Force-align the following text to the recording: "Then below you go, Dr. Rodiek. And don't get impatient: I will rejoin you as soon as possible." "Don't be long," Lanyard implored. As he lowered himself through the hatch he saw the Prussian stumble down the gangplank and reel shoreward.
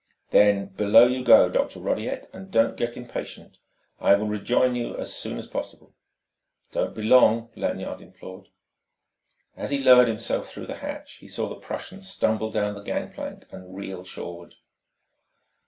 "Then 0.31 0.69
below 0.69 1.05
you 1.05 1.23
go, 1.23 1.47
Dr. 1.47 1.79
Rodiek. 1.79 2.25
And 2.33 2.49
don't 2.49 2.75
get 2.75 2.97
impatient: 2.97 3.59
I 3.99 4.15
will 4.15 4.25
rejoin 4.25 4.73
you 4.75 4.97
as 4.97 5.15
soon 5.15 5.37
as 5.37 5.45
possible." 5.45 5.93
"Don't 6.71 6.95
be 6.95 7.03
long," 7.03 7.51
Lanyard 7.55 8.01
implored. 8.01 8.47
As 9.55 9.69
he 9.69 9.77
lowered 9.83 10.07
himself 10.07 10.49
through 10.49 10.65
the 10.65 10.77
hatch 10.77 11.17
he 11.17 11.27
saw 11.27 11.47
the 11.47 11.53
Prussian 11.53 12.01
stumble 12.01 12.49
down 12.49 12.73
the 12.73 12.81
gangplank 12.81 13.45
and 13.51 13.75
reel 13.77 14.03
shoreward. 14.03 14.55